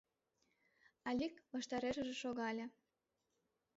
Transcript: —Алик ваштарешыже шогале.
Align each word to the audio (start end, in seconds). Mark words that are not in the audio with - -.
—Алик 1.09 1.35
ваштарешыже 1.53 2.15
шогале. 2.23 2.65